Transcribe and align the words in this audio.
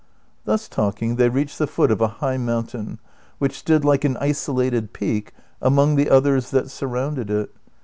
^ 0.01 0.03
Thus 0.45 0.67
talking 0.67 1.17
they 1.17 1.29
reached 1.29 1.59
the 1.59 1.67
foot 1.67 1.91
of 1.91 2.01
a 2.01 2.07
high 2.07 2.37
mountain 2.37 2.97
which 3.37 3.55
stood 3.59 3.85
like 3.85 4.03
an 4.03 4.17
isolated 4.17 4.93
peak 4.93 5.31
among 5.61 5.95
the 5.95 6.09
others 6.09 6.49
that 6.49 6.71
surrounded 6.71 7.29
it. 7.29 7.53